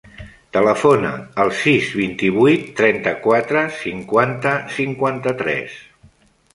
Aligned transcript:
Telefona 0.55 1.11
al 1.43 1.51
sis, 1.59 1.91
vint-i-vuit, 2.01 2.65
trenta-quatre, 2.81 3.65
cinquanta, 3.85 4.59
cinquanta-tres. 4.81 5.83